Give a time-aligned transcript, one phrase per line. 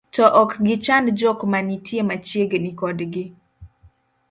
[0.15, 3.23] to ok gichand jok manitie machiegni kodgi